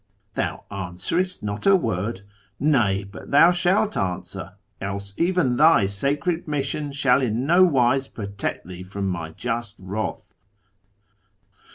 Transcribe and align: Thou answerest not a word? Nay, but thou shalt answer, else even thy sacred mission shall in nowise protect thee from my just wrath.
Thou 0.33 0.63
answerest 0.71 1.43
not 1.43 1.67
a 1.67 1.75
word? 1.75 2.21
Nay, 2.59 3.03
but 3.03 3.29
thou 3.29 3.51
shalt 3.51 3.95
answer, 3.95 4.53
else 4.81 5.13
even 5.15 5.57
thy 5.57 5.85
sacred 5.85 6.47
mission 6.47 6.91
shall 6.91 7.21
in 7.21 7.45
nowise 7.45 8.07
protect 8.07 8.65
thee 8.65 8.81
from 8.81 9.07
my 9.07 9.29
just 9.29 9.75
wrath. 9.79 10.33